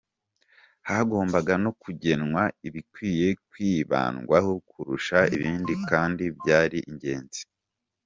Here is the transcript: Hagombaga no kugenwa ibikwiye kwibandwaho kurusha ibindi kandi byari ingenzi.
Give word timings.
Hagombaga 0.89 1.53
no 1.63 1.71
kugenwa 1.81 2.41
ibikwiye 2.67 3.27
kwibandwaho 3.49 4.51
kurusha 4.69 5.19
ibindi 5.35 5.73
kandi 5.89 6.23
byari 6.39 6.79
ingenzi. 6.89 7.41